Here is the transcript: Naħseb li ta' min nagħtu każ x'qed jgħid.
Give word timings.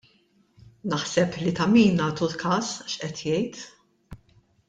Naħseb 0.93 1.35
li 1.41 1.53
ta' 1.59 1.67
min 1.73 1.99
nagħtu 2.03 2.31
każ 2.45 2.71
x'qed 2.95 3.23
jgħid. 3.23 3.63